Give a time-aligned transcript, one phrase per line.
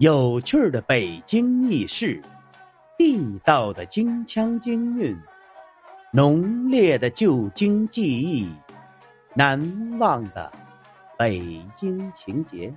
[0.00, 2.22] 有趣的北京轶事，
[2.96, 5.14] 地道的京腔京韵，
[6.10, 8.50] 浓烈的旧京记忆，
[9.34, 9.60] 难
[9.98, 10.50] 忘的
[11.18, 12.74] 北京情节。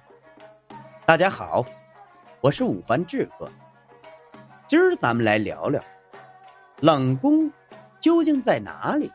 [1.06, 1.66] 大家好，
[2.42, 3.50] 我是五环志哥。
[4.68, 5.82] 今儿咱们来聊聊
[6.82, 7.50] 冷宫
[8.02, 9.10] 究竟在哪里？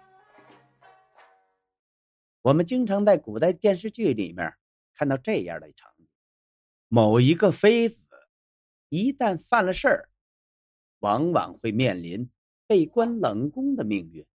[2.41, 4.51] 我们经常在古代电视剧里面
[4.95, 5.91] 看到这样的一场。
[6.89, 8.03] 某一个妃子
[8.89, 10.09] 一旦犯了事儿，
[11.01, 12.31] 往往会面临
[12.67, 14.27] 被关冷宫的命运，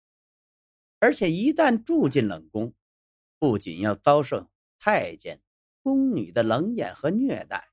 [0.99, 2.75] 而且一旦住进冷宫，
[3.39, 5.41] 不仅要遭受太监、
[5.83, 7.71] 宫女的冷眼和虐待，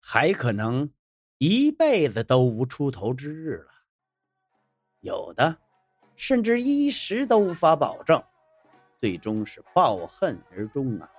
[0.00, 0.90] 还可能
[1.36, 3.70] 一辈子都无出头之日了。
[5.00, 5.60] 有的
[6.16, 8.24] 甚至衣食都无法保证，
[8.96, 11.10] 最终是抱恨而终啊。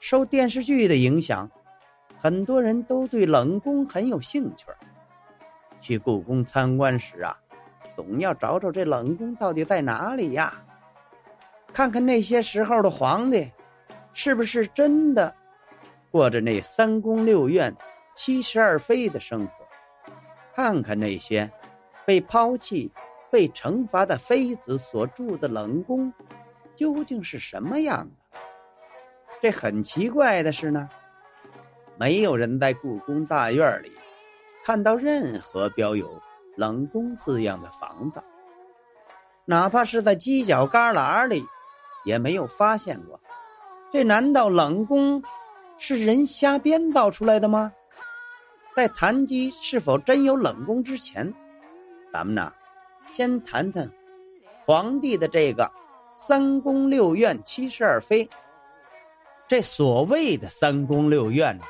[0.00, 1.48] 受电视剧的影响，
[2.16, 4.66] 很多人都对冷宫很有兴趣。
[5.80, 7.36] 去故宫参观时啊，
[7.94, 10.62] 总要找找这冷宫到底在哪里呀？
[11.72, 13.50] 看看那些时候的皇帝，
[14.12, 15.32] 是不是真的
[16.10, 17.74] 过着那三宫六院、
[18.14, 19.52] 七十二妃的生活？
[20.54, 21.50] 看看那些
[22.04, 22.90] 被抛弃、
[23.30, 26.12] 被惩罚的妃子所住的冷宫，
[26.74, 28.10] 究竟是什么样？
[29.40, 30.88] 这很奇怪的是呢，
[31.96, 33.90] 没有人在故宫大院里
[34.62, 36.20] 看到任何标有
[36.56, 38.22] “冷宫”字样的房子，
[39.46, 41.42] 哪怕是在犄角旮旯里，
[42.04, 43.18] 也没有发现过。
[43.90, 45.22] 这难道冷宫
[45.78, 47.72] 是人瞎编造出来的吗？
[48.76, 51.32] 在谈及是否真有冷宫之前，
[52.12, 52.52] 咱们呢，
[53.10, 53.90] 先谈谈
[54.60, 55.70] 皇帝的这个
[56.14, 58.28] 三宫六院七十二妃。
[59.50, 61.64] 这所谓的三宫六院呢，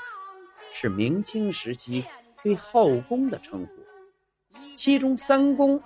[0.71, 2.05] 是明清时期
[2.43, 4.63] 对后宫的称呼。
[4.77, 5.83] 其中三宫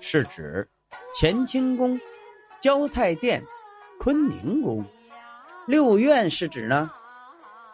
[0.00, 0.66] 是指
[1.20, 2.00] 乾清宫、
[2.62, 3.44] 交泰殿、
[4.00, 4.82] 坤宁宫；
[5.66, 6.90] 六院是指呢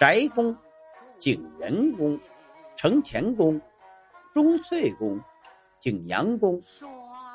[0.01, 0.57] 宅宫、
[1.17, 2.19] 景仁宫、
[2.75, 3.61] 承乾宫、
[4.35, 5.21] 钟粹宫、
[5.79, 6.61] 景阳宫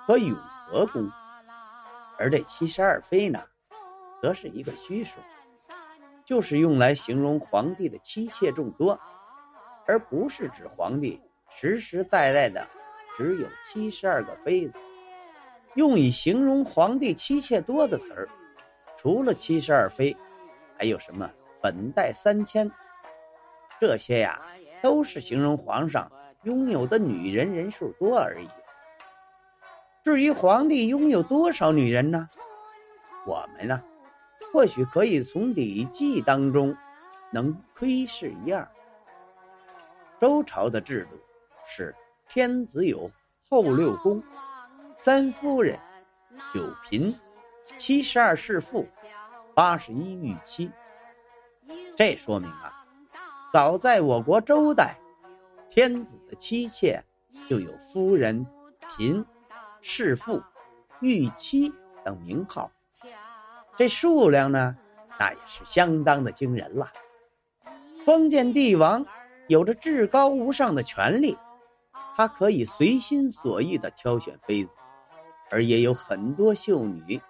[0.06, 1.10] 和永和宫。
[2.18, 3.42] 而这七十二妃呢，
[4.22, 5.22] 则是一个虚数。
[6.28, 9.00] 就是用来形容皇帝的妻妾众多，
[9.86, 12.68] 而不是指皇帝实实在在的
[13.16, 14.74] 只有七十二个妃子。
[15.76, 18.28] 用以形容皇帝妻妾多的词儿，
[18.98, 20.18] 除了七十二妃，
[20.78, 22.70] 还有什么粉黛三千？
[23.80, 24.42] 这些呀，
[24.82, 26.12] 都是形容皇上
[26.44, 28.50] 拥有的女人人数多而已。
[30.04, 32.28] 至于皇帝拥有多少女人呢？
[33.26, 33.82] 我们呢？
[34.52, 36.76] 或许可以从《礼记》当中
[37.32, 38.68] 能窥视一二。
[40.20, 41.18] 周朝的制度
[41.66, 41.96] 是：
[42.28, 43.12] 天子有
[43.50, 44.24] 后六宫、
[44.96, 45.80] 三夫人、
[46.54, 47.14] 九嫔、
[47.76, 48.88] 七十二侍妇、
[49.54, 50.72] 八十一御妻。
[51.96, 52.86] 这说明啊，
[53.52, 54.98] 早在我国周代，
[55.70, 57.04] 天子的妻妾
[57.48, 58.46] 就有夫人、
[58.98, 59.26] 嫔、
[59.82, 60.42] 侍妇、
[61.02, 61.72] 御妻
[62.04, 62.72] 等名号。
[63.78, 64.76] 这数量呢，
[65.20, 66.92] 那也是相当的惊人了。
[68.04, 69.06] 封建帝王
[69.48, 71.38] 有着至高无上的权力，
[72.16, 74.76] 他可以随心所欲的挑选妃子，
[75.52, 77.22] 而也有很多秀女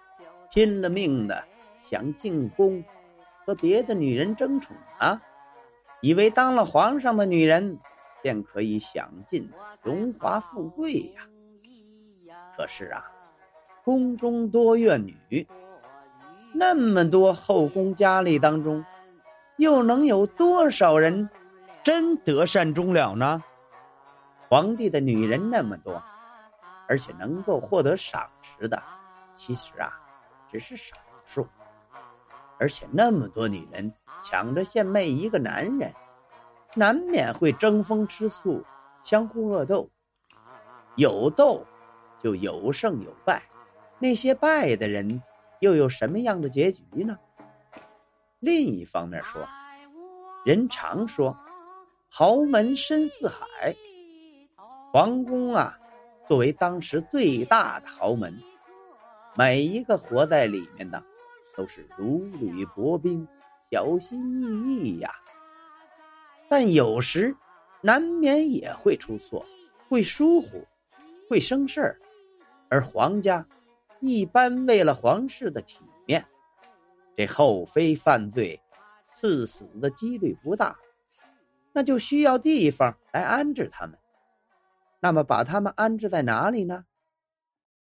[0.50, 1.44] 拼了命的
[1.78, 2.82] 想进宫
[3.44, 5.20] 和别的女人争宠啊，
[6.00, 7.78] 以为当了皇上的女人
[8.22, 9.50] 便可以享尽
[9.82, 11.28] 荣华富贵呀。
[12.56, 13.04] 可是啊，
[13.84, 15.46] 宫中多怨女。
[16.52, 18.84] 那么多后宫佳丽当中，
[19.56, 21.28] 又能有多少人
[21.82, 23.42] 真得善终了呢？
[24.48, 26.02] 皇帝的女人那么多，
[26.88, 28.82] 而且能够获得赏识的，
[29.34, 29.92] 其实啊，
[30.50, 31.46] 只是少数。
[32.58, 35.92] 而且那么多女人抢着献媚一个男人，
[36.74, 38.64] 难免会争风吃醋，
[39.02, 39.88] 相互恶斗。
[40.96, 41.64] 有斗，
[42.20, 43.42] 就有胜有败，
[43.98, 45.22] 那些败的人。
[45.60, 47.18] 又有什么样的结局呢？
[48.40, 49.46] 另一方面说，
[50.44, 51.36] 人常说
[52.08, 53.74] 豪门深似海，
[54.92, 55.76] 皇宫啊，
[56.26, 58.32] 作为当时最大的豪门，
[59.36, 61.02] 每一个活在里面的
[61.56, 63.26] 都是如履薄冰，
[63.70, 65.12] 小心翼翼呀。
[66.48, 67.36] 但有时
[67.82, 69.44] 难免也会出错，
[69.88, 70.64] 会疏忽，
[71.28, 72.00] 会生事儿，
[72.70, 73.44] 而皇家。
[74.00, 76.26] 一般为了皇室的体面，
[77.16, 78.60] 这后妃犯罪，
[79.12, 80.76] 赐死的几率不大。
[81.72, 83.98] 那就需要地方来安置他们。
[85.00, 86.84] 那么把他们安置在哪里呢？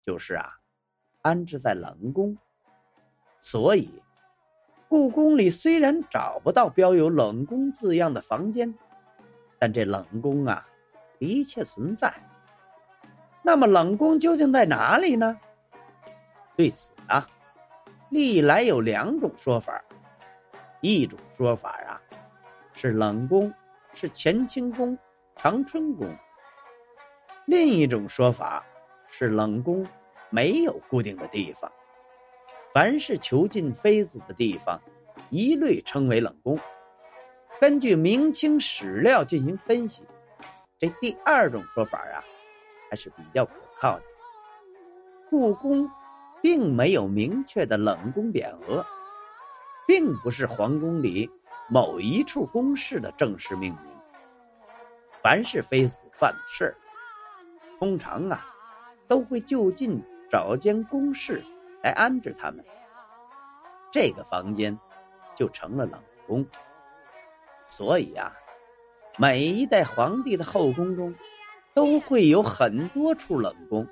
[0.03, 0.59] 就是啊，
[1.23, 2.37] 安置在冷宫。
[3.39, 4.03] 所以，
[4.89, 8.75] 故宫里虽然找不到标有“冷宫”字样的房间，
[9.59, 10.67] 但这冷宫啊，
[11.19, 12.13] 的确存在。
[13.43, 15.41] 那么，冷宫究竟在哪里呢？
[16.57, 17.27] 对此啊，
[18.11, 19.83] 历来有两种说法。
[20.83, 22.01] 一种说法啊，
[22.73, 23.53] 是冷宫
[23.93, 24.97] 是乾清宫、
[25.37, 26.09] 长春宫；
[27.47, 28.65] 另一种说法
[29.09, 29.87] 是冷宫
[30.31, 31.71] 没有固定的地方，
[32.73, 34.81] 凡是囚禁妃子的地方，
[35.29, 36.59] 一律称为冷宫。
[37.61, 40.03] 根据明清史料进行分析，
[40.79, 42.25] 这第二种说法啊，
[42.89, 44.03] 还是比较可靠的。
[45.29, 45.91] 故宫
[46.43, 48.85] 并没有明确的冷宫匾额。
[49.87, 51.29] 并不是皇宫里
[51.69, 53.93] 某一处宫室的正式命名。
[55.21, 56.77] 凡是妃子犯的事儿，
[57.79, 58.47] 通常啊，
[59.09, 60.01] 都会就近
[60.31, 61.45] 找间宫室
[61.83, 62.65] 来安置他们。
[63.91, 64.79] 这个房间
[65.35, 66.47] 就成了冷宫。
[67.67, 68.33] 所以啊，
[69.19, 71.13] 每一代皇帝的后宫中，
[71.75, 73.85] 都会有很多处冷宫。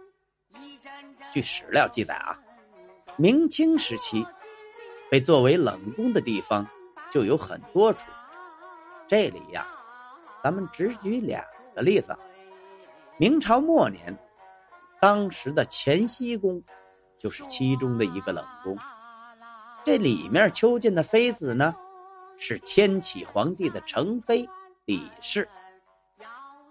[1.32, 2.38] 据史料记载啊，
[3.16, 4.26] 明清时期。
[5.10, 6.68] 被作为冷宫的地方
[7.10, 8.10] 就有很多处，
[9.06, 9.66] 这里呀，
[10.44, 11.42] 咱们只举两
[11.74, 12.14] 个例子。
[13.16, 14.14] 明朝末年，
[15.00, 16.62] 当时的乾西宫
[17.18, 18.76] 就是其中的一个冷宫。
[19.82, 21.74] 这里面囚禁的妃子呢，
[22.36, 24.46] 是天启皇帝的成妃
[24.84, 25.48] 李氏。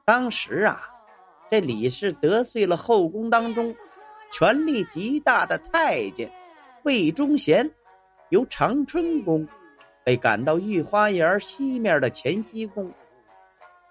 [0.06, 0.80] 当时啊，
[1.50, 3.75] 这李氏得罪了后宫当中
[4.31, 6.31] 权力极大的太监
[6.83, 7.69] 魏忠贤。
[8.29, 9.47] 由长春宫
[10.03, 12.91] 被赶到御花园西面的乾西宫，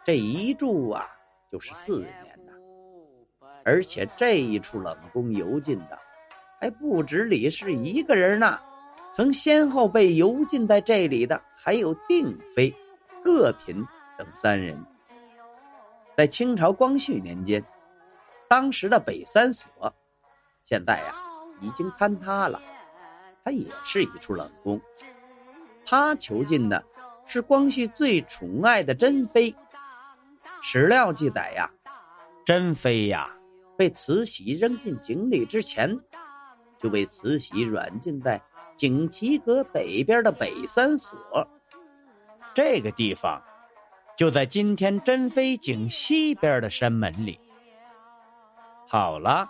[0.04, 1.08] 这一住啊
[1.50, 2.52] 就是四年呐。
[3.64, 5.98] 而且这一处冷宫游禁的
[6.60, 8.60] 还不止李氏一个人呢，
[9.10, 12.70] 曾先后被游禁在这里的还有定妃、
[13.24, 13.82] 各嫔
[14.18, 14.78] 等三人。
[16.14, 17.64] 在清朝光绪年间，
[18.48, 19.94] 当时的北三所，
[20.66, 21.14] 现在呀
[21.60, 22.60] 已经坍塌了。
[23.42, 24.80] 它也是一处冷宫，
[25.84, 26.84] 他囚禁的
[27.24, 29.54] 是光绪最宠爱的珍妃。
[30.60, 31.70] 史料记载呀，
[32.44, 33.30] 珍妃呀
[33.76, 35.96] 被慈禧扔进井里之前，
[36.80, 38.42] 就被慈禧软禁在
[38.74, 41.16] 景祺阁北边的北三所。
[42.52, 43.40] 这个地方
[44.16, 47.38] 就在今天珍妃井西边的山门里。
[48.88, 49.48] 好了，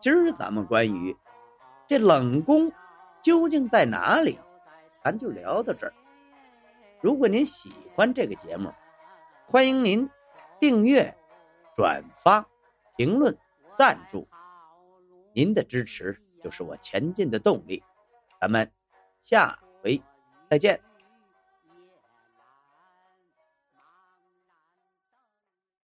[0.00, 1.16] 今儿咱们关于
[1.86, 2.72] 这冷宫。
[3.20, 4.38] 究竟在哪里？
[5.02, 5.92] 咱就聊到这儿。
[7.02, 8.72] 如果您喜欢这个节目，
[9.44, 10.08] 欢迎您
[10.60, 11.14] 订阅、
[11.76, 12.46] 转发、
[12.96, 13.36] 评论、
[13.76, 14.26] 赞助。
[15.34, 17.82] 您的支持就是我前进的动力。
[18.40, 18.70] 咱们
[19.20, 20.00] 下回
[20.48, 20.87] 再见。